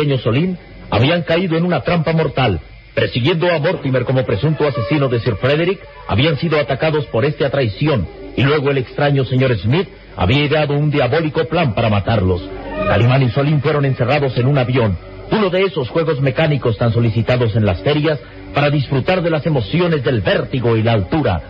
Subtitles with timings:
[0.00, 0.56] Pequeño Solín
[0.90, 2.60] habían caído en una trampa mortal.
[2.94, 7.50] Persiguiendo a Mortimer como presunto asesino de Sir Frederick, habían sido atacados por este a
[7.50, 12.40] traición, y luego el extraño señor Smith había ideado un diabólico plan para matarlos.
[12.88, 14.96] Calimán y Solín fueron encerrados en un avión,
[15.30, 18.18] uno de esos juegos mecánicos tan solicitados en las ferias
[18.54, 21.42] para disfrutar de las emociones del vértigo y la altura.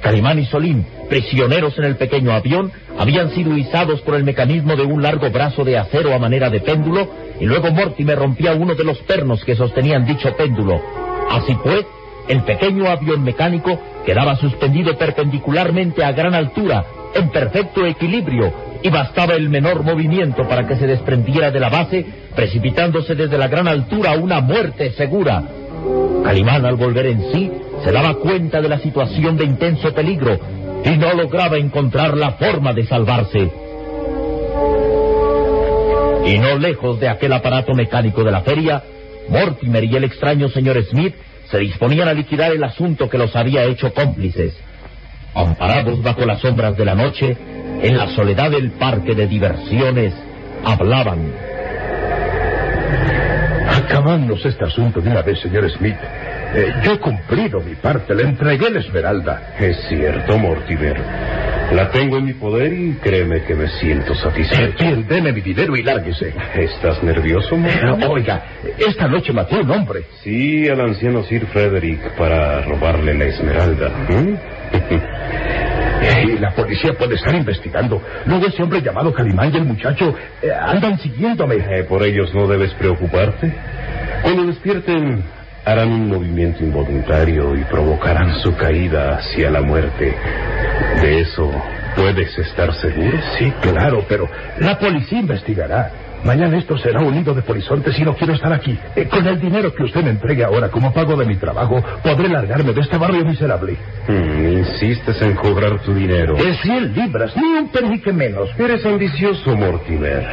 [0.00, 4.84] Calimán y Solín, prisioneros en el pequeño avión, habían sido izados por el mecanismo de
[4.84, 8.84] un largo brazo de acero a manera de péndulo, y luego Mortimer rompía uno de
[8.84, 10.80] los pernos que sostenían dicho péndulo.
[11.30, 11.84] Así pues,
[12.28, 16.84] el pequeño avión mecánico quedaba suspendido perpendicularmente a gran altura,
[17.14, 22.04] en perfecto equilibrio, y bastaba el menor movimiento para que se desprendiera de la base,
[22.34, 25.42] precipitándose desde la gran altura a una muerte segura.
[26.24, 27.50] Calimán, al volver en sí,
[27.82, 30.38] se daba cuenta de la situación de intenso peligro
[30.84, 33.67] y no lograba encontrar la forma de salvarse.
[36.28, 38.82] Y no lejos de aquel aparato mecánico de la feria,
[39.30, 41.14] Mortimer y el extraño señor Smith
[41.50, 44.54] se disponían a liquidar el asunto que los había hecho cómplices.
[45.34, 47.34] Amparados bajo las sombras de la noche,
[47.80, 50.12] en la soledad del parque de diversiones,
[50.66, 51.32] hablaban.
[53.70, 55.96] Acabamos este asunto de una vez, señor Smith.
[56.54, 59.54] Eh, yo he cumplido mi parte, le entregué la esmeralda.
[59.58, 61.47] Es cierto, Mortimer.
[61.72, 64.72] La tengo en mi poder y créeme que me siento satisfecho.
[64.78, 66.32] bien, deme mi dinero y lárguese.
[66.54, 68.08] ¿Estás nervioso, Mortimer?
[68.08, 68.42] oiga,
[68.78, 70.00] esta noche maté a un hombre.
[70.22, 73.90] Sí, al anciano Sir Frederick para robarle la esmeralda.
[74.08, 74.34] ¿Mm?
[76.00, 78.00] Eh, la policía puede estar investigando.
[78.24, 81.56] Luego ese hombre llamado Calimán y el muchacho eh, andan siguiéndome.
[81.56, 83.52] Eh, por ellos no debes preocuparte.
[84.22, 85.24] Cuando despierten,
[85.64, 90.14] harán un movimiento involuntario y provocarán su caída hacia la muerte.
[91.00, 91.50] De eso
[91.96, 93.18] puedes estar seguro.
[93.38, 94.28] Sí, claro, pero
[94.58, 95.90] la policía investigará.
[96.24, 98.76] Mañana esto será un nido de polizontes y no quiero estar aquí.
[98.96, 102.28] Eh, con el dinero que usted me entregue ahora como pago de mi trabajo, podré
[102.28, 103.76] largarme de este barrio miserable.
[104.08, 106.34] Hmm, insistes en cobrar tu dinero.
[106.34, 108.50] De 100 libras, ni un penique menos.
[108.58, 110.26] Eres ambicioso, Mortimer.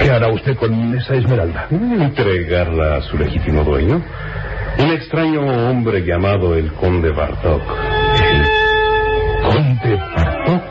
[0.00, 1.66] ¿Qué hará usted con esa esmeralda?
[1.70, 4.02] ¿Entregarla a su legítimo dueño?
[4.78, 7.62] Un extraño hombre llamado el conde Bartok.
[9.44, 10.62] ¿Conde Bartok?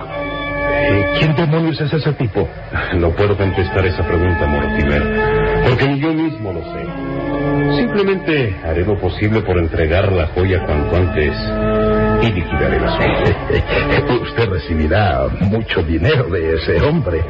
[0.86, 2.48] Eh, ¿Quién demonios es ese tipo?
[2.98, 5.04] No puedo contestar esa pregunta, Mortimer,
[5.68, 6.86] porque ni yo mismo lo sé.
[7.76, 11.36] Simplemente haré lo posible por entregar la joya cuanto antes
[12.22, 13.32] y liquidaré el asunto.
[14.24, 17.20] Usted recibirá mucho dinero de ese hombre.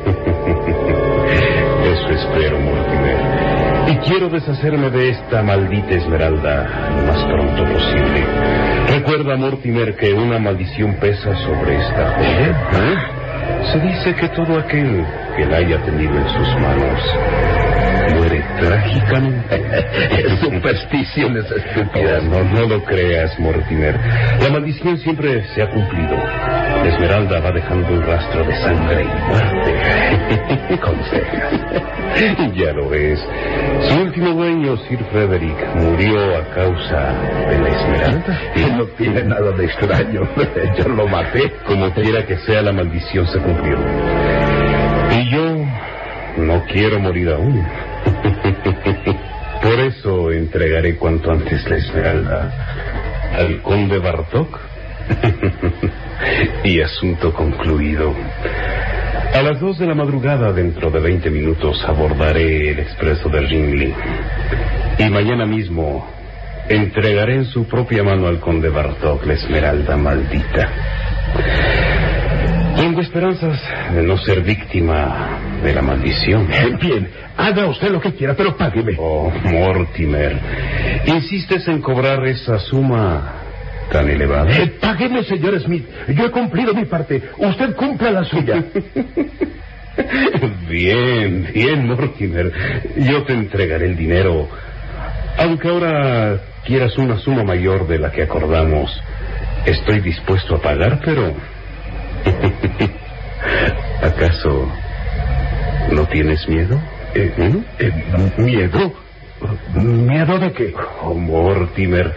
[1.84, 3.63] Eso espero, Mortimer.
[3.88, 8.26] Y quiero deshacerme de esta maldita esmeralda lo más pronto posible.
[8.88, 12.50] Recuerda, Mortimer, que una maldición pesa sobre esta joya.
[12.50, 13.24] ¿eh?
[13.72, 17.53] Se dice que todo aquel que la haya tenido en sus manos
[20.42, 22.24] Supersticiones estúpidas.
[22.24, 24.00] No, no lo creas, Mortimer.
[24.42, 26.16] La maldición siempre se ha cumplido.
[26.16, 30.80] La Esmeralda va dejando un rastro de sangre y muerte.
[30.82, 31.54] Consejas.
[32.56, 33.20] ya lo ves.
[33.88, 37.14] Su último dueño, Sir Frederick, murió a causa
[37.50, 38.42] de la Esmeralda.
[38.78, 40.22] No tiene nada de extraño.
[40.78, 41.52] Yo lo maté.
[41.66, 43.78] Como quiera que sea, la maldición se cumplió.
[45.12, 45.66] Y yo
[46.38, 47.66] no quiero morir aún.
[49.62, 52.52] Por eso entregaré cuanto antes la esmeralda
[53.38, 54.60] al conde Bartok.
[56.64, 58.14] y asunto concluido.
[59.34, 63.96] A las dos de la madrugada, dentro de veinte minutos, abordaré el expreso de Ringling.
[65.00, 66.08] Y mañana mismo
[66.70, 70.70] entregaré en su propia mano al conde Bartok la esmeralda maldita.
[73.14, 73.62] Esperanzas
[73.94, 76.48] de no ser víctima de la maldición.
[76.82, 77.08] Bien,
[77.38, 78.96] haga usted lo que quiera, pero págueme.
[78.98, 80.40] Oh, Mortimer,
[81.06, 83.34] ¿insistes en cobrar esa suma
[83.92, 84.50] tan elevada?
[84.58, 85.86] Eh, págueme, señor Smith.
[86.08, 87.22] Yo he cumplido mi parte.
[87.38, 88.64] Usted cumpla la suya.
[90.68, 92.52] bien, bien, Mortimer.
[92.98, 94.50] Yo te entregaré el dinero.
[95.38, 99.00] Aunque ahora quieras una suma mayor de la que acordamos,
[99.68, 101.36] estoy dispuesto a pagar, pero...
[104.04, 104.70] ¿Acaso
[105.92, 106.80] no tienes miedo?
[107.16, 107.34] Eh,
[107.80, 107.92] eh,
[108.38, 108.94] ¿Miedo?
[109.76, 110.74] ¿Miedo de qué?
[111.02, 112.14] Oh, Mortimer,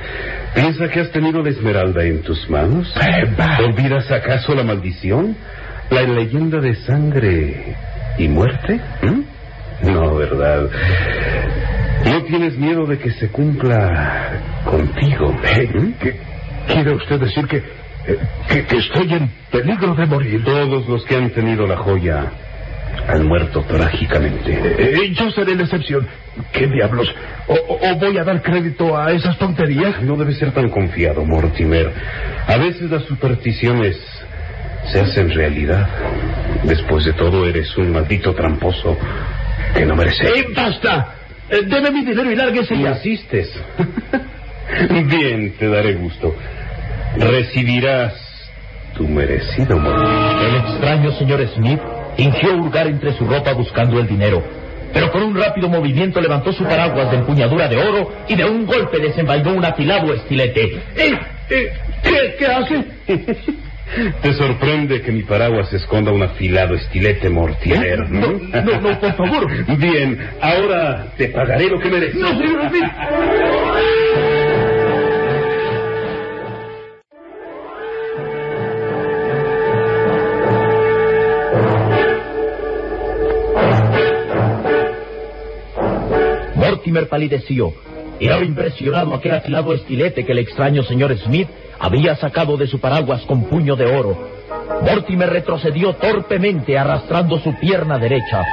[0.54, 2.92] ¿piensa que has tenido la esmeralda en tus manos?
[2.96, 3.34] Eh.
[3.64, 5.36] ¿Olvidas acaso la maldición?
[5.90, 7.76] ¿La leyenda de sangre
[8.18, 8.80] y muerte?
[9.02, 9.90] ¿Mm?
[9.92, 10.68] No, ¿verdad?
[12.04, 15.32] ¿No tienes miedo de que se cumpla contigo?
[15.32, 15.92] ¿Mm?
[16.00, 16.20] ¿Qué
[16.68, 17.62] quiere usted decir que,
[18.48, 20.44] que, que estoy en peligro de morir?
[20.44, 22.30] Todos los que han tenido la joya
[23.08, 24.52] han muerto trágicamente.
[24.52, 26.06] Eh, yo seré la excepción.
[26.52, 27.12] ¿Qué diablos?
[27.46, 30.02] ¿O, voy a dar crédito a esas tonterías?
[30.02, 31.92] No debes ser tan confiado, Mortimer.
[32.46, 33.96] A veces las supersticiones
[34.92, 35.88] se hacen realidad.
[36.64, 38.96] Después de todo, eres un maldito tramposo
[39.74, 40.26] que no merece.
[40.26, 41.14] ¡Eh, basta!
[41.48, 42.90] Eh, deme mi dinero y lárguese ya.
[42.90, 43.52] Insistes.
[45.08, 46.34] Bien, te daré gusto.
[47.14, 48.14] Recibirás
[48.94, 50.48] tu merecido Mortimer.
[50.48, 51.80] El extraño señor Smith
[52.16, 54.42] fingió hurgar entre su ropa buscando el dinero,
[54.92, 58.66] pero con un rápido movimiento levantó su paraguas de empuñadura de oro y de un
[58.66, 60.82] golpe desenvainó un afilado estilete.
[60.96, 61.18] Eh,
[61.50, 61.72] eh,
[62.02, 62.84] ¿qué, ¿Qué hace?
[64.20, 68.10] Te sorprende que mi paraguas esconda un afilado estilete, Mortimer.
[68.10, 69.76] No, no, no, por favor.
[69.78, 72.20] Bien, ahora te pagaré lo que mereces.
[72.20, 72.84] No, señor Smith.
[86.86, 87.72] Mortimer palideció.
[88.20, 91.48] Era impresionado aquel afilado estilete que el extraño señor Smith
[91.80, 94.16] había sacado de su paraguas con puño de oro.
[94.82, 98.44] Mortimer retrocedió torpemente arrastrando su pierna derecha.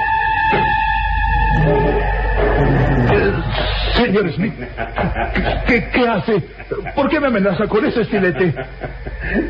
[3.11, 3.33] Eh,
[3.97, 4.53] Señor Smith,
[5.67, 6.41] ¿qué, qué hace?
[6.95, 8.51] ¿Por qué me amenaza con ese estilete?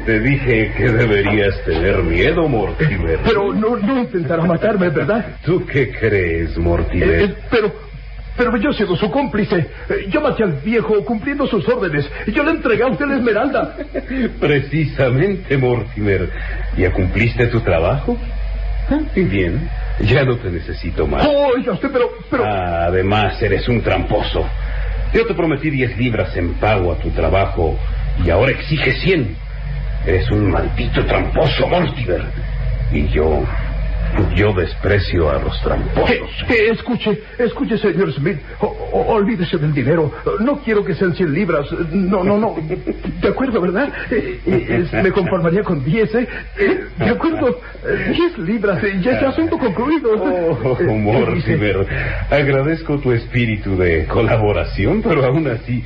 [0.05, 3.19] Te dije que deberías tener miedo, Mortimer.
[3.23, 5.37] Pero no, no intentará matarme, ¿verdad?
[5.45, 7.21] ¿Tú qué crees, Eh, Mortimer?
[7.21, 7.71] eh, pero,
[8.37, 9.55] pero yo he sido su cómplice.
[9.89, 12.09] Eh, Yo maté al viejo cumpliendo sus órdenes.
[12.27, 13.75] Yo le entregué a usted la esmeralda.
[14.39, 16.29] Precisamente, Mortimer.
[16.77, 18.17] ¿Ya cumpliste tu trabajo?
[19.15, 19.69] Bien,
[20.01, 21.25] ya no te necesito más.
[21.25, 22.43] Oh, oiga usted, pero, pero...
[22.45, 24.45] Ah, además, eres un tramposo.
[25.13, 27.77] Yo te prometí 10 libras en pago a tu trabajo
[28.25, 29.35] y ahora exiges 100.
[30.05, 32.23] Eres un maldito tramposo, Mortimer.
[32.91, 33.43] Y yo,
[34.35, 36.45] yo desprecio a los ¿Qué, tramposos.
[36.47, 36.69] qué?
[36.69, 38.37] Escuche, escuche, señor Smith.
[38.59, 40.11] O- o- olvídese del dinero.
[40.39, 41.65] No quiero que sean 100 libras.
[41.91, 42.55] No, no, no.
[43.21, 43.89] De acuerdo, ¿verdad?
[44.11, 46.27] Eh, eh, me conformaría con 10, ¿eh?
[46.59, 47.59] Eh, De acuerdo.
[47.85, 48.83] Eh, 10 libras.
[48.83, 50.11] eh, Ya es asunto concluido.
[50.13, 51.87] Oh, Eh, Mortimer,
[52.29, 55.83] agradezco tu espíritu de colaboración, pero aún así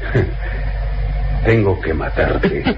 [1.44, 2.64] tengo que matarte.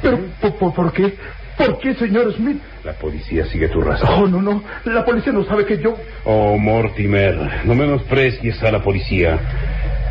[0.00, 1.12] Pero, ¿por, por, por qué?
[1.58, 2.58] ¿Por qué, señor Smith?
[2.84, 4.08] La policía sigue tu rastro.
[4.16, 4.62] Oh, no, no.
[4.84, 5.96] La policía no sabe que yo...
[6.24, 9.38] Oh, Mortimer, no menosprecies a la policía.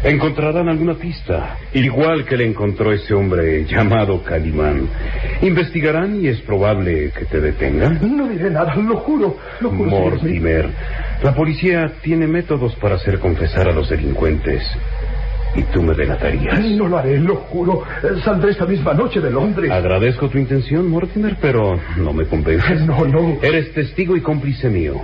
[0.04, 4.88] Encontrarán alguna pista, igual que le encontró ese hombre llamado Calimán.
[5.42, 8.00] Investigarán y es probable que te detengan.
[8.16, 9.38] No diré nada, lo juro.
[9.60, 10.22] Lo juro, señor Smith.
[10.22, 10.70] Mortimer,
[11.24, 14.63] la policía tiene métodos para hacer confesar a los delincuentes.
[15.56, 16.60] Y tú me delatarías.
[16.60, 17.84] No lo haré, lo juro.
[18.24, 19.72] Saldré esta misma noche de Londres.
[19.72, 22.82] Agradezco tu intención, Mortimer, pero no me convences.
[22.82, 23.38] No, no.
[23.42, 25.01] Eres testigo y cómplice mío.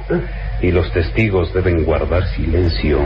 [0.62, 3.00] Y los testigos deben guardar silencio.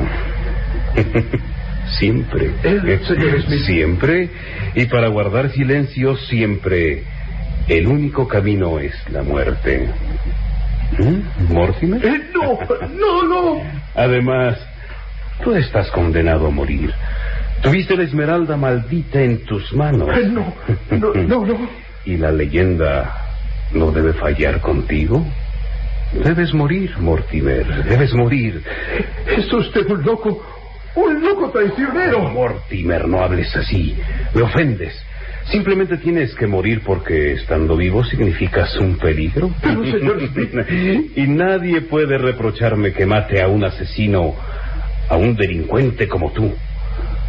[2.00, 2.52] siempre.
[2.64, 3.66] Eh, señor Smith.
[3.66, 4.30] Siempre.
[4.76, 7.04] Y para guardar silencio, siempre.
[7.68, 9.90] El único camino es la muerte.
[10.98, 11.54] ¿Mm?
[11.54, 12.06] ¿Mortimer?
[12.06, 13.62] Eh, no, no, no.
[13.96, 14.58] Además,
[15.44, 16.94] tú estás condenado a morir.
[17.68, 20.08] Tuviste la esmeralda maldita en tus manos.
[20.28, 20.54] No,
[20.90, 21.70] no, no, no.
[22.06, 23.14] ¿Y la leyenda
[23.74, 25.26] no debe fallar contigo?
[26.24, 27.84] Debes morir, Mortimer.
[27.84, 28.64] Debes morir.
[29.36, 30.42] Es usted un loco,
[30.96, 32.30] un loco traicionero.
[32.30, 33.98] Mortimer, no hables así.
[34.34, 34.96] Me ofendes.
[35.52, 39.52] Simplemente tienes que morir porque estando vivo significas un peligro.
[39.62, 40.20] Pero, señor
[41.16, 44.36] y nadie puede reprocharme que mate a un asesino,
[45.10, 46.54] a un delincuente como tú.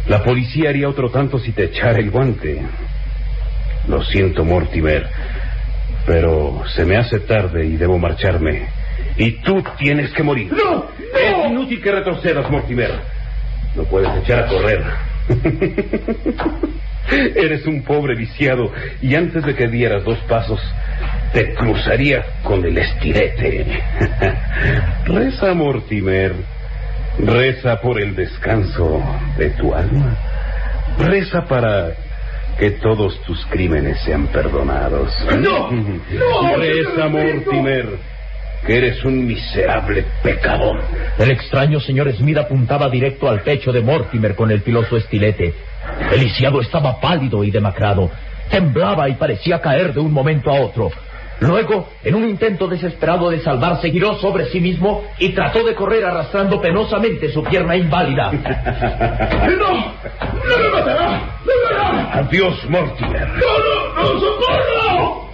[0.07, 2.61] La policía haría otro tanto si te echara el guante.
[3.87, 5.07] Lo siento, Mortimer,
[6.05, 8.67] pero se me hace tarde y debo marcharme.
[9.17, 10.51] Y tú tienes que morir.
[10.51, 10.85] ¡No!
[11.13, 12.91] Es inútil que retrocedas, Mortimer.
[13.75, 14.83] No puedes echar a correr.
[17.35, 20.59] Eres un pobre viciado y antes de que dieras dos pasos
[21.33, 23.65] te cruzaría con el estirete.
[25.05, 26.33] Reza, Mortimer.
[27.17, 29.03] Reza por el descanso
[29.37, 30.15] de tu alma.
[30.99, 31.91] Reza para
[32.57, 35.13] que todos tus crímenes sean perdonados.
[35.39, 35.71] ¡No!
[35.71, 37.07] ¡No, Reza!
[37.07, 37.87] Mortimer,
[38.65, 40.81] que eres un miserable pecador.
[41.17, 45.53] El extraño señor Smith apuntaba directo al pecho de Mortimer con el filoso estilete.
[46.11, 48.09] El lisiado estaba pálido y demacrado.
[48.49, 50.91] Temblaba y parecía caer de un momento a otro.
[51.41, 56.03] Luego, en un intento desesperado de salvarse, giró sobre sí mismo y trató de correr
[56.05, 58.31] arrastrando penosamente su pierna inválida.
[58.31, 59.73] ¡No!
[59.73, 61.21] ¡No me matará!
[61.45, 62.13] ¡No me hará!
[62.19, 63.27] Adiós, Mortimer.
[63.27, 64.19] ¡No, no, no!
[64.19, 65.29] ¡Socorro!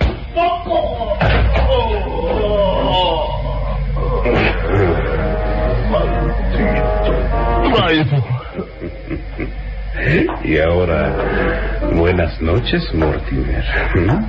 [10.43, 13.63] Y ahora, buenas noches, Mortimer.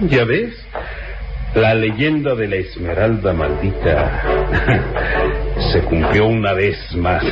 [0.08, 0.65] ¿Ya ves?
[1.56, 4.22] La leyenda de la esmeralda maldita
[5.72, 7.24] se cumplió una vez más.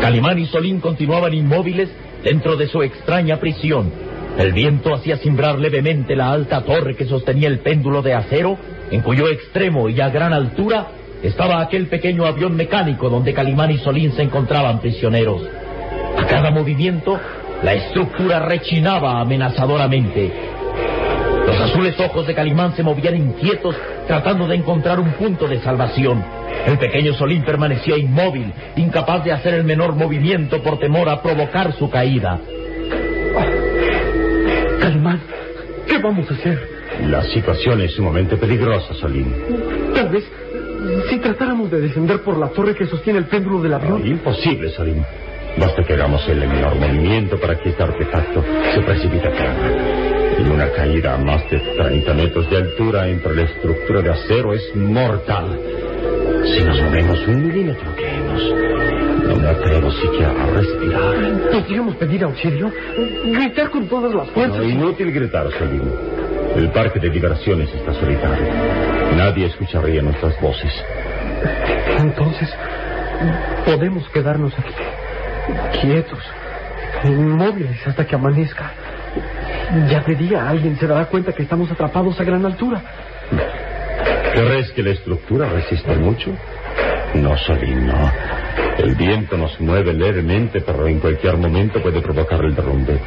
[0.00, 1.90] Calimán y Solín continuaban inmóviles
[2.22, 4.13] dentro de su extraña prisión.
[4.38, 8.58] El viento hacía cimbrar levemente la alta torre que sostenía el péndulo de acero,
[8.90, 10.88] en cuyo extremo y a gran altura
[11.22, 15.42] estaba aquel pequeño avión mecánico donde Calimán y Solín se encontraban prisioneros.
[16.18, 17.18] A cada movimiento,
[17.62, 20.32] la estructura rechinaba amenazadoramente.
[21.46, 23.76] Los azules ojos de Calimán se movían inquietos,
[24.08, 26.24] tratando de encontrar un punto de salvación.
[26.66, 31.72] El pequeño Solín permanecía inmóvil, incapaz de hacer el menor movimiento por temor a provocar
[31.74, 32.40] su caída.
[34.94, 35.20] Calimán,
[35.88, 36.68] ¿qué vamos a hacer?
[37.08, 39.34] La situación es sumamente peligrosa, Solín.
[39.92, 40.24] Tal vez,
[41.10, 44.06] si tratáramos de descender por la torre que sostiene el péndulo del avión.
[44.06, 45.04] Imposible, Solín.
[45.58, 50.38] Basta que hagamos el menor movimiento para que este artefacto se precipite a.
[50.38, 54.54] Y una caída a más de 30 metros de altura entre la estructura de acero
[54.54, 55.58] es mortal.
[56.54, 58.73] Si nos movemos un milímetro, caemos.
[59.28, 61.50] No me atrevo siquiera a respirar.
[61.52, 62.70] ¿Podríamos pedir auxilio?
[63.24, 64.58] Gritar con todas las fuerzas.
[64.58, 65.90] No, inútil gritar, Solín.
[66.56, 68.46] El parque de diversiones está solitario.
[69.16, 70.72] Nadie escucharía nuestras voces.
[71.98, 72.48] Entonces,
[73.64, 76.20] podemos quedarnos aquí, quietos,
[77.04, 78.72] inmóviles hasta que amanezca.
[79.88, 82.82] Ya de día alguien se dará cuenta que estamos atrapados a gran altura.
[84.34, 86.30] ¿Crees que la estructura resiste mucho?
[87.14, 88.12] No, Solín, no.
[88.78, 92.98] El viento nos mueve levemente, pero en cualquier momento puede provocar el derrumbe.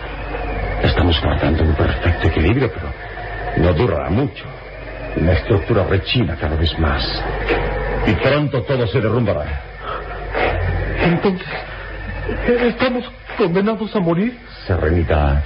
[0.82, 2.88] Estamos guardando un perfecto equilibrio, pero
[3.58, 4.46] no durará mucho.
[5.18, 7.04] La estructura rechina cada vez más.
[8.06, 9.62] Y pronto todo se derrumbará.
[11.04, 11.48] Entonces,
[12.48, 13.04] ¿estamos
[13.38, 14.38] condenados a morir?
[14.66, 15.44] Serenidad.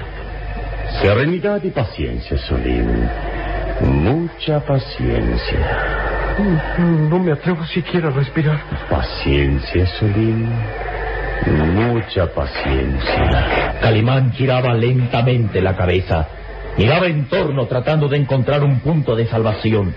[1.01, 3.09] Serenidad y paciencia, Solín.
[3.81, 6.00] Mucha paciencia.
[6.39, 8.59] No me atrevo siquiera a respirar.
[8.89, 10.49] Paciencia, Solín.
[11.45, 13.75] Mucha paciencia.
[13.81, 16.27] Calimán giraba lentamente la cabeza.
[16.77, 19.93] Miraba en torno tratando de encontrar un punto de salvación.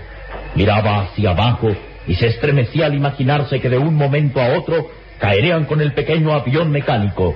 [0.55, 1.69] Miraba hacia abajo
[2.07, 4.89] y se estremecía al imaginarse que de un momento a otro
[5.19, 7.35] caerían con el pequeño avión mecánico.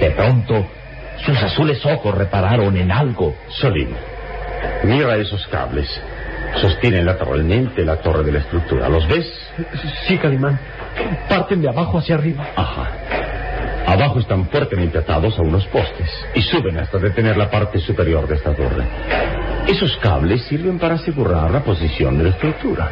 [0.00, 0.66] De pronto,
[1.24, 3.34] sus azules ojos repararon en algo.
[3.48, 3.90] Solín,
[4.84, 5.88] mira esos cables.
[6.60, 8.88] Sostienen lateralmente la torre de la estructura.
[8.88, 9.26] ¿Los ves?
[10.06, 10.58] Sí, Calimán.
[11.28, 12.46] Parten de abajo hacia arriba.
[12.54, 12.90] Ajá.
[13.86, 18.36] Abajo están fuertemente atados a unos postes y suben hasta detener la parte superior de
[18.36, 18.84] esta torre.
[19.66, 22.90] Esos cables sirven para asegurar la posición de la estructura.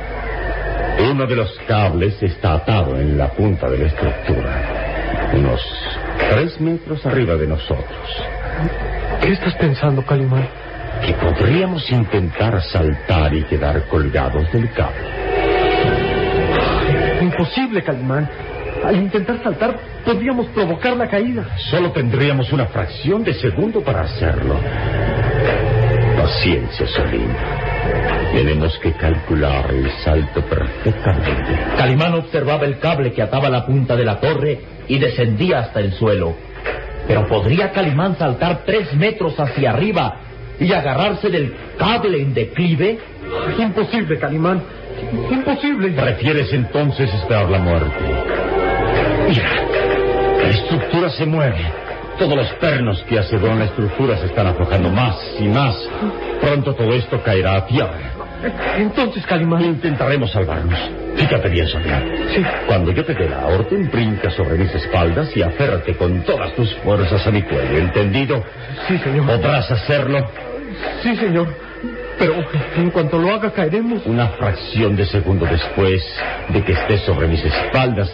[1.10, 5.60] Uno de los cables está atado en la punta de la estructura, unos
[6.30, 8.24] tres metros arriba de nosotros.
[9.22, 10.46] ¿Qué estás pensando, Calimán?
[11.04, 14.98] Que podríamos intentar saltar y quedar colgados del cable.
[17.22, 18.28] Imposible, Calimán.
[18.84, 21.56] Al intentar saltar, podríamos provocar la caída.
[21.70, 24.56] Solo tendríamos una fracción de segundo para hacerlo.
[26.16, 27.30] Paciencia, Solín.
[28.32, 31.58] Tenemos que calcular el salto perfectamente.
[31.76, 35.92] Calimán observaba el cable que ataba la punta de la torre y descendía hasta el
[35.92, 36.34] suelo.
[37.06, 40.29] Pero ¿podría Calimán saltar tres metros hacia arriba
[40.60, 42.98] y agarrarse del cable en declive?
[43.58, 44.62] Imposible, Calimán.
[45.30, 45.90] Imposible.
[45.90, 48.04] ¿Prefieres entonces esperar la muerte?
[49.28, 49.48] Mira,
[50.42, 51.64] la estructura se mueve.
[52.18, 55.74] Todos los pernos que aseguran la estructura se están aflojando más y más.
[56.40, 58.20] Pronto todo esto caerá a tierra.
[58.76, 59.64] Entonces, Calimán.
[59.64, 60.78] Intentaremos salvarnos.
[61.16, 62.02] Fíjate bien, Sonia.
[62.34, 62.42] Sí.
[62.66, 66.74] Cuando yo te dé la orden, brinca sobre mis espaldas y aférrate con todas tus
[66.76, 67.78] fuerzas a mi cuello.
[67.78, 68.42] ¿Entendido?
[68.88, 69.26] Sí, señor.
[69.26, 70.26] ¿Podrás hacerlo?
[71.02, 71.48] Sí, señor.
[72.18, 72.34] Pero
[72.76, 74.04] en cuanto lo haga, caeremos.
[74.04, 76.02] Una fracción de segundo después
[76.50, 78.10] de que estés sobre mis espaldas,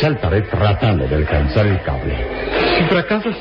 [0.00, 2.16] saltaré tratando de alcanzar el cable.
[2.78, 3.36] Si fracasas,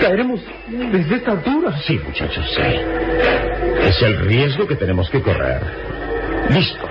[0.00, 1.76] caeremos desde esta altura.
[1.86, 2.62] Sí, muchachos, sí.
[3.82, 5.60] Es el riesgo que tenemos que correr.
[6.50, 6.88] Listo.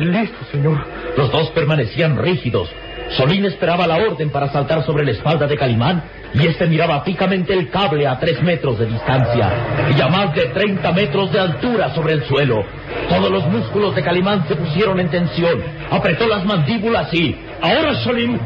[0.00, 0.84] Listo, señor.
[1.16, 2.68] Los dos permanecían rígidos.
[3.10, 6.02] Solín esperaba la orden para saltar sobre la espalda de Calimán
[6.34, 9.52] y este miraba fijamente el cable a tres metros de distancia
[9.96, 12.64] y a más de 30 metros de altura sobre el suelo.
[13.08, 15.62] Todos los músculos de Calimán se pusieron en tensión.
[15.90, 17.36] Apretó las mandíbulas y...
[17.60, 18.40] Ahora, Solín,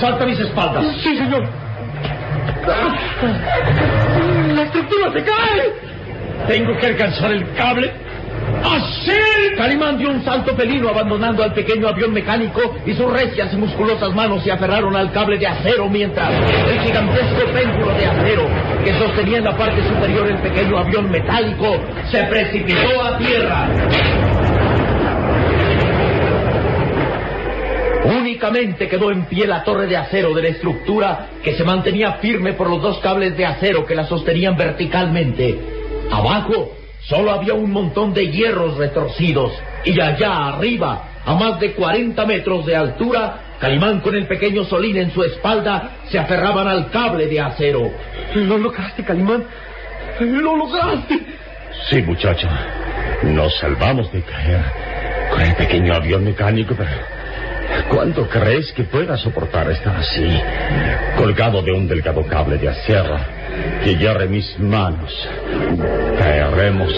[0.00, 0.84] salta a mis espaldas.
[1.02, 1.48] Sí, señor.
[4.54, 5.90] ¡La estructura se cae!
[6.46, 7.90] Tengo que alcanzar el cable.
[8.64, 9.56] ¡Así!
[9.56, 14.14] Calimán dio un salto felino abandonando al pequeño avión mecánico y sus recias y musculosas
[14.14, 18.46] manos se aferraron al cable de acero mientras el gigantesco péndulo de acero
[18.84, 21.76] que sostenía en la parte superior el pequeño avión metálico
[22.10, 23.68] se precipitó a tierra.
[28.04, 32.54] Únicamente quedó en pie la torre de acero de la estructura que se mantenía firme
[32.54, 35.58] por los dos cables de acero que la sostenían verticalmente.
[36.10, 36.79] Abajo
[37.10, 39.52] solo había un montón de hierros retorcidos
[39.84, 44.96] y allá arriba, a más de 40 metros de altura, Calimán con el pequeño Solín
[44.96, 47.90] en su espalda se aferraban al cable de acero.
[48.34, 49.44] Lo lograste, Calimán.
[50.20, 51.20] Lo lograste.
[51.90, 52.48] Sí, muchacho.
[53.22, 54.64] Nos salvamos de caer
[55.30, 56.90] con el pequeño avión mecánico, pero
[57.88, 60.28] ¿cuánto crees que pueda soportar estar así,
[61.16, 63.18] colgado de un delgado cable de acero
[63.84, 65.28] que hierre mis manos?
[66.18, 66.92] Caeremos.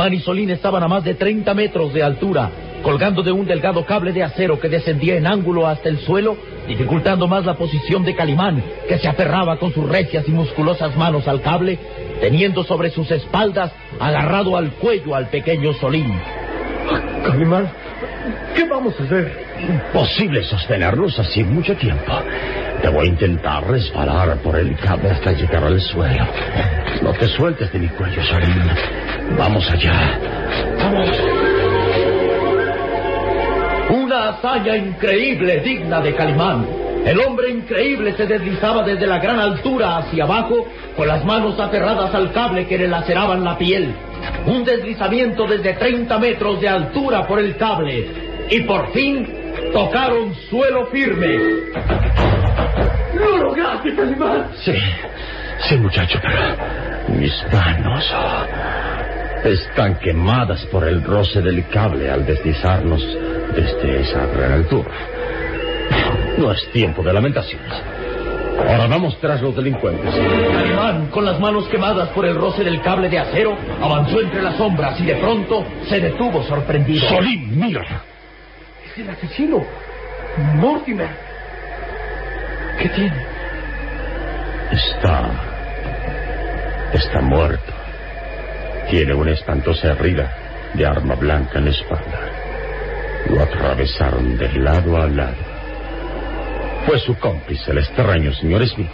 [0.00, 2.50] Calimán y Solín estaban a más de 30 metros de altura,
[2.82, 7.28] colgando de un delgado cable de acero que descendía en ángulo hasta el suelo, dificultando
[7.28, 11.42] más la posición de Calimán, que se aferraba con sus recias y musculosas manos al
[11.42, 11.78] cable,
[12.18, 16.18] teniendo sobre sus espaldas agarrado al cuello al pequeño Solín.
[17.22, 17.68] Calimán,
[18.54, 19.44] ¿qué vamos a hacer?
[19.68, 22.10] Imposible sostenerlos así mucho tiempo.
[22.82, 26.26] Debo intentar resbalar por el cable hasta llegar al suelo.
[27.02, 28.62] No te sueltes de mi cuello, Solín.
[29.36, 30.18] Vamos allá.
[30.78, 31.08] Vamos.
[33.90, 36.66] Una hazaña increíble, digna de Calimán.
[37.04, 40.66] El hombre increíble se deslizaba desde la gran altura hacia abajo,
[40.96, 43.94] con las manos aferradas al cable que le laceraban la piel.
[44.46, 48.06] Un deslizamiento desde 30 metros de altura por el cable.
[48.50, 49.26] Y por fin
[49.72, 52.29] tocaron suelo firme.
[54.64, 54.74] Sí,
[55.68, 63.02] sí, muchacho, pero mis manos oh, están quemadas por el roce del cable al deslizarnos
[63.54, 64.90] desde esa gran altura.
[66.38, 67.72] No es tiempo de lamentaciones.
[68.58, 70.14] Ahora vamos tras los delincuentes.
[70.14, 74.56] Calimán, con las manos quemadas por el roce del cable de acero, avanzó entre las
[74.56, 77.08] sombras y de pronto se detuvo sorprendido.
[77.08, 78.02] Solín, mira.
[78.86, 79.64] Es el asesino.
[80.54, 81.08] Mortimer.
[82.78, 83.39] ¿Qué tiene?
[84.70, 85.30] Está.
[86.92, 87.72] Está muerto.
[88.88, 90.32] Tiene una espantosa herida
[90.74, 92.20] de arma blanca en la espalda.
[93.28, 95.36] Lo atravesaron de lado a lado.
[96.86, 98.90] Fue su cómplice, el extraño señor Smith.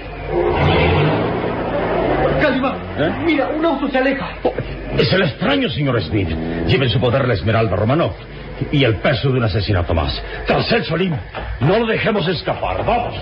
[2.41, 3.23] Calimán, ¿Eh?
[3.25, 4.29] mira, un auto se aleja.
[4.43, 4.53] Oh,
[4.99, 6.29] es el extraño señor Smith.
[6.67, 8.15] Lleva en su poder la esmeralda Romanov
[8.73, 10.23] y el peso de un asesinato más.
[10.47, 11.15] Tras él, Solín,
[11.61, 12.85] no lo dejemos escapar.
[12.85, 13.15] Vamos.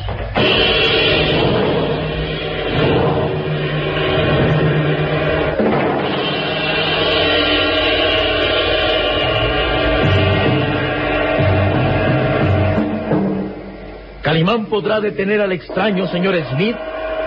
[14.34, 16.74] ¿Calimán podrá detener al extraño señor Smith?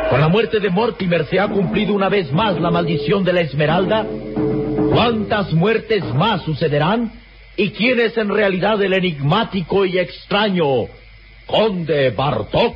[0.09, 3.39] Con la muerte de Mortimer se ha cumplido una vez más la maldición de la
[3.39, 4.05] Esmeralda.
[4.91, 7.13] ¿Cuántas muertes más sucederán?
[7.55, 10.65] ¿Y quién es en realidad el enigmático y extraño
[11.45, 12.75] Conde Bartok?